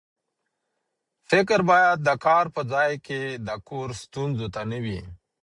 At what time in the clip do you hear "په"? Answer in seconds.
2.55-2.61